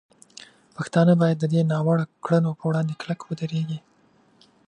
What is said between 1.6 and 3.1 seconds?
ناوړه کړنو په وړاندې